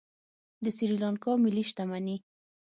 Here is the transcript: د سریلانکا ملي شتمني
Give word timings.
د 0.63 0.65
سریلانکا 0.77 1.31
ملي 1.43 1.63
شتمني 1.69 2.15